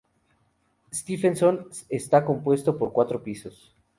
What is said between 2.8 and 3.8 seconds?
cuatro pisos.